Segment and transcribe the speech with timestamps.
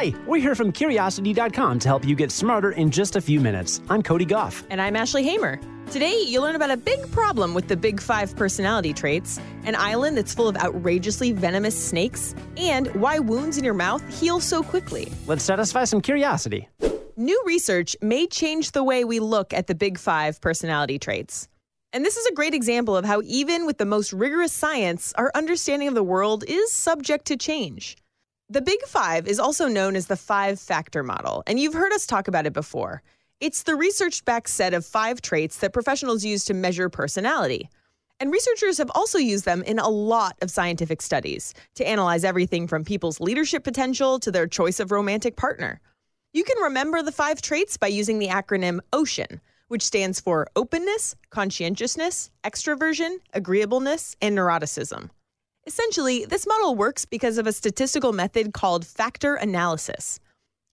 [0.00, 3.82] Hi, we're here from Curiosity.com to help you get smarter in just a few minutes.
[3.90, 4.64] I'm Cody Gough.
[4.70, 5.60] And I'm Ashley Hamer.
[5.90, 10.16] Today, you'll learn about a big problem with the Big Five personality traits, an island
[10.16, 15.12] that's full of outrageously venomous snakes, and why wounds in your mouth heal so quickly.
[15.26, 16.66] Let's satisfy some curiosity.
[17.18, 21.46] New research may change the way we look at the Big Five personality traits.
[21.92, 25.30] And this is a great example of how, even with the most rigorous science, our
[25.34, 27.98] understanding of the world is subject to change.
[28.52, 32.04] The Big Five is also known as the five factor model, and you've heard us
[32.04, 33.00] talk about it before.
[33.38, 37.70] It's the research backed set of five traits that professionals use to measure personality.
[38.18, 42.66] And researchers have also used them in a lot of scientific studies to analyze everything
[42.66, 45.80] from people's leadership potential to their choice of romantic partner.
[46.32, 49.38] You can remember the five traits by using the acronym OCEAN,
[49.68, 55.10] which stands for openness, conscientiousness, extroversion, agreeableness, and neuroticism.
[55.70, 60.18] Essentially, this model works because of a statistical method called factor analysis.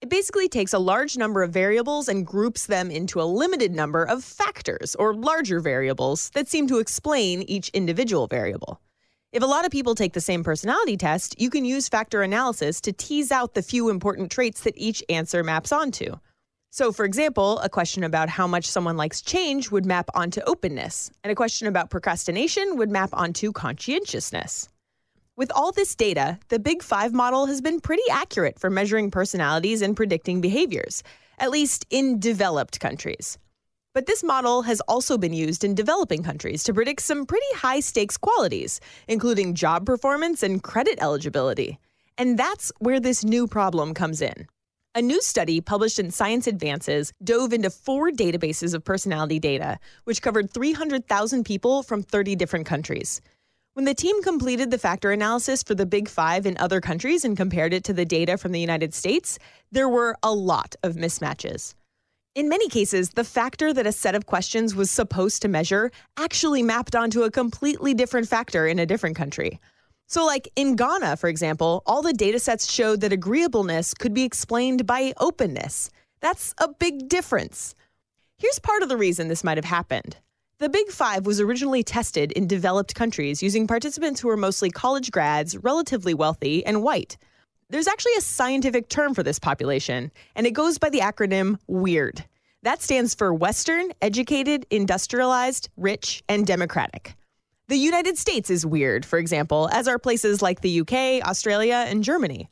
[0.00, 4.04] It basically takes a large number of variables and groups them into a limited number
[4.04, 8.80] of factors, or larger variables, that seem to explain each individual variable.
[9.32, 12.80] If a lot of people take the same personality test, you can use factor analysis
[12.80, 16.14] to tease out the few important traits that each answer maps onto.
[16.70, 21.10] So, for example, a question about how much someone likes change would map onto openness,
[21.22, 24.70] and a question about procrastination would map onto conscientiousness.
[25.36, 29.82] With all this data, the Big Five model has been pretty accurate for measuring personalities
[29.82, 31.02] and predicting behaviors,
[31.38, 33.36] at least in developed countries.
[33.92, 37.80] But this model has also been used in developing countries to predict some pretty high
[37.80, 41.78] stakes qualities, including job performance and credit eligibility.
[42.16, 44.46] And that's where this new problem comes in.
[44.94, 50.22] A new study published in Science Advances dove into four databases of personality data, which
[50.22, 53.20] covered 300,000 people from 30 different countries.
[53.76, 57.36] When the team completed the factor analysis for the Big Five in other countries and
[57.36, 59.38] compared it to the data from the United States,
[59.70, 61.74] there were a lot of mismatches.
[62.34, 66.62] In many cases, the factor that a set of questions was supposed to measure actually
[66.62, 69.60] mapped onto a completely different factor in a different country.
[70.06, 74.24] So, like in Ghana, for example, all the data sets showed that agreeableness could be
[74.24, 75.90] explained by openness.
[76.22, 77.74] That's a big difference.
[78.38, 80.16] Here's part of the reason this might have happened.
[80.58, 85.10] The Big Five was originally tested in developed countries using participants who were mostly college
[85.10, 87.18] grads, relatively wealthy, and white.
[87.68, 92.24] There's actually a scientific term for this population, and it goes by the acronym WEIRD.
[92.62, 97.16] That stands for Western, Educated, Industrialized, Rich, and Democratic.
[97.68, 102.02] The United States is weird, for example, as are places like the UK, Australia, and
[102.02, 102.48] Germany.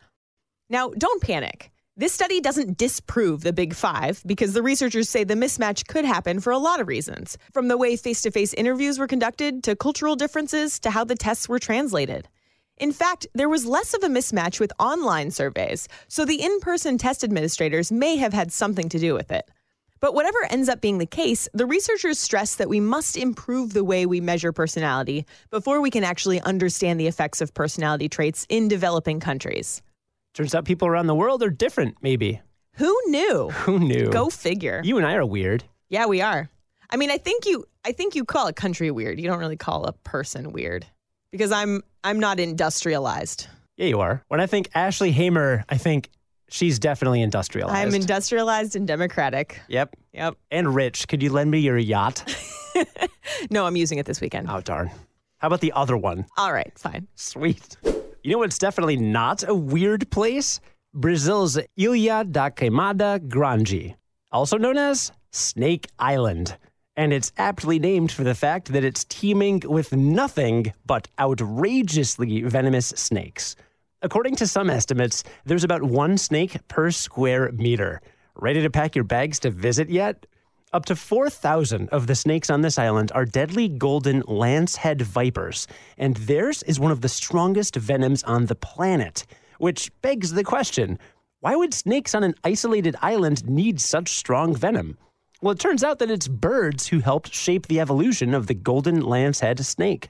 [0.69, 1.71] Now, don't panic.
[1.97, 6.41] This study doesn't disprove the big five because the researchers say the mismatch could happen
[6.41, 9.77] for a lot of reasons, from the way face to face interviews were conducted to
[9.77, 12.29] cultural differences to how the tests were translated.
[12.79, 16.99] In fact, there was less of a mismatch with online surveys, so the in person
[16.99, 19.49] test administrators may have had something to do with it.
[20.01, 23.85] But whatever ends up being the case, the researchers stress that we must improve the
[23.85, 28.67] way we measure personality before we can actually understand the effects of personality traits in
[28.67, 29.81] developing countries.
[30.35, 32.41] Turns out people around the world are different, maybe.
[32.75, 33.51] Who knew?
[33.51, 34.11] Who knew?
[34.11, 34.81] Go figure.
[34.85, 35.63] You and I are weird.
[35.89, 36.51] Yeah, we are.
[36.91, 39.21] I mean, I think you I think you call a country weird.
[39.21, 40.85] You don't really call a person weird.
[41.31, 43.47] Because I'm I'm not industrialized.
[43.77, 44.25] Yeah, you are.
[44.27, 46.11] When I think Ashley Hamer, I think
[46.49, 47.77] she's definitely industrialized.
[47.77, 49.61] I'm industrialized and democratic.
[49.69, 49.95] Yep.
[50.13, 50.37] Yep.
[50.51, 51.07] And rich.
[51.07, 52.25] Could you lend me your yacht?
[53.51, 54.49] no, I'm using it this weekend.
[54.51, 54.91] Oh, darn.
[55.39, 56.27] How about the other one?
[56.37, 57.07] All right, fine.
[57.15, 57.77] Sweet.
[58.25, 60.59] You know what's definitely not a weird place?
[60.95, 63.97] Brazil's Ilha da Queimada Grande,
[64.33, 66.57] also known as Snake Island.
[66.97, 72.87] And it's aptly named for the fact that it's teeming with nothing but outrageously venomous
[72.97, 73.57] snakes.
[74.01, 78.01] According to some estimates, there's about one snake per square meter.
[78.37, 80.25] Ready to pack your bags to visit yet?
[80.75, 86.17] Up to 4,000 of the snakes on this island are deadly golden lancehead vipers, and
[86.17, 89.25] theirs is one of the strongest venoms on the planet.
[89.59, 90.99] Which begs the question
[91.39, 94.99] why would snakes on an isolated island need such strong venom?
[95.41, 99.01] Well, it turns out that it's birds who helped shape the evolution of the golden
[99.01, 100.09] lancehead snake.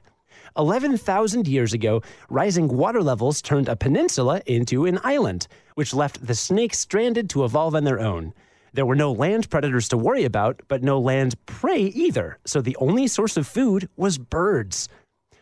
[0.57, 2.01] 11,000 years ago,
[2.31, 7.45] rising water levels turned a peninsula into an island, which left the snakes stranded to
[7.45, 8.33] evolve on their own.
[8.75, 12.77] There were no land predators to worry about, but no land prey either, so the
[12.79, 14.89] only source of food was birds.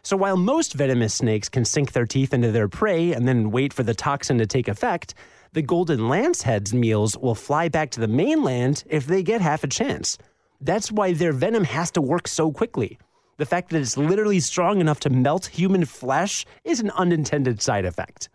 [0.03, 3.73] So while most venomous snakes can sink their teeth into their prey and then wait
[3.73, 5.15] for the toxin to take effect,
[5.55, 9.69] the golden lancehead's meals will fly back to the mainland if they get half a
[9.69, 10.19] chance.
[10.61, 12.99] That's why their venom has to work so quickly.
[13.39, 17.87] The fact that it's literally strong enough to melt human flesh is an unintended side
[17.87, 18.29] effect.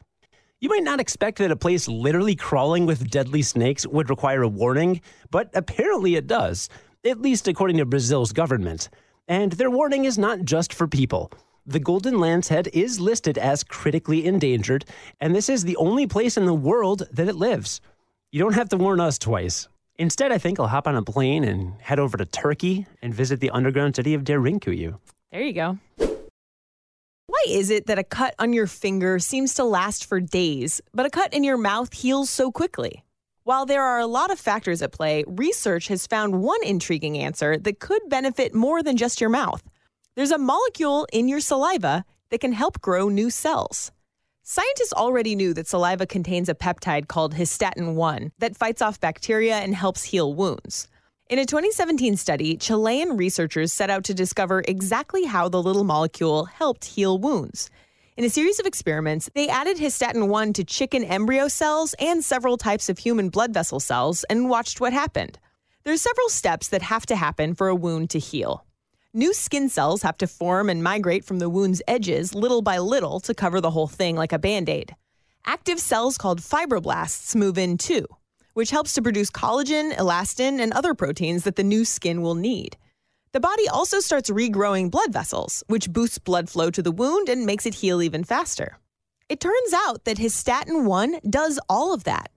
[0.59, 4.47] You might not expect that a place literally crawling with deadly snakes would require a
[4.47, 6.67] warning, but apparently it does,
[7.05, 8.89] at least according to Brazil's government.
[9.27, 11.31] And their warning is not just for people.
[11.67, 14.85] The golden lancehead is listed as critically endangered,
[15.19, 17.79] and this is the only place in the world that it lives.
[18.31, 19.67] You don't have to warn us twice.
[19.99, 23.41] Instead, I think I'll hop on a plane and head over to Turkey and visit
[23.41, 24.97] the underground city of Derinkuyu.
[25.31, 25.77] There you go.
[27.29, 31.05] Why is it that a cut on your finger seems to last for days, but
[31.05, 33.03] a cut in your mouth heals so quickly?
[33.43, 37.57] While there are a lot of factors at play, research has found one intriguing answer
[37.57, 39.61] that could benefit more than just your mouth.
[40.15, 43.91] There's a molecule in your saliva that can help grow new cells.
[44.43, 49.57] Scientists already knew that saliva contains a peptide called histatin 1 that fights off bacteria
[49.57, 50.87] and helps heal wounds.
[51.29, 56.45] In a 2017 study, Chilean researchers set out to discover exactly how the little molecule
[56.45, 57.69] helped heal wounds.
[58.15, 62.55] In a series of experiments, they added histatin 1 to chicken embryo cells and several
[62.55, 65.37] types of human blood vessel cells and watched what happened.
[65.83, 68.63] There are several steps that have to happen for a wound to heal.
[69.13, 73.19] New skin cells have to form and migrate from the wound's edges little by little
[73.19, 74.95] to cover the whole thing like a band aid.
[75.45, 78.05] Active cells called fibroblasts move in too,
[78.57, 82.75] which helps to produce collagen, elastin, and other proteins that the new skin will need.
[83.31, 87.45] The body also starts regrowing blood vessels, which boosts blood flow to the wound and
[87.45, 88.79] makes it heal even faster.
[89.29, 92.31] It turns out that histatin 1 does all of that.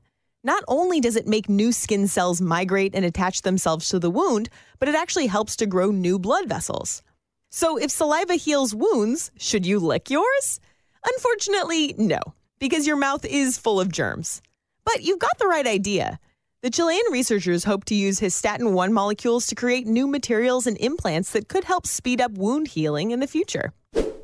[0.45, 4.51] Not only does it make new skin cells migrate and attach themselves to the wound,
[4.79, 7.03] but it actually helps to grow new blood vessels.
[7.51, 10.61] So, if saliva heals wounds, should you lick yours?
[11.03, 12.21] Unfortunately, no,
[12.59, 14.43] because your mouth is full of germs.
[14.85, 16.19] But you've got the right idea.
[16.63, 21.31] The Chilean researchers hope to use histatin 1 molecules to create new materials and implants
[21.33, 23.73] that could help speed up wound healing in the future.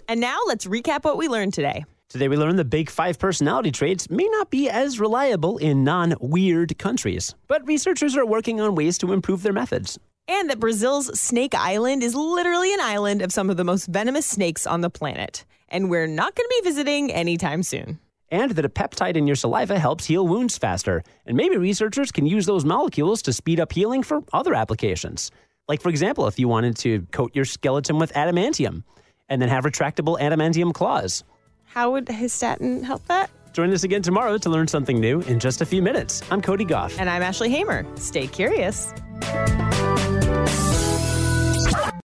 [0.09, 1.85] And now let's recap what we learned today.
[2.09, 6.15] Today, we learned the big five personality traits may not be as reliable in non
[6.21, 9.99] weird countries, but researchers are working on ways to improve their methods.
[10.29, 14.27] And that Brazil's Snake Island is literally an island of some of the most venomous
[14.27, 15.45] snakes on the planet.
[15.69, 17.99] And we're not going to be visiting anytime soon.
[18.31, 21.03] And that a peptide in your saliva helps heal wounds faster.
[21.27, 25.31] And maybe researchers can use those molecules to speed up healing for other applications.
[25.69, 28.83] Like, for example, if you wanted to coat your skeleton with adamantium
[29.29, 31.25] and then have retractable adamantium claws.
[31.65, 33.31] How would histatin help that?
[33.53, 36.23] Join us again tomorrow to learn something new in just a few minutes.
[36.31, 36.99] I'm Cody Gough.
[37.01, 37.87] And I'm Ashley Hamer.
[37.97, 38.93] Stay curious.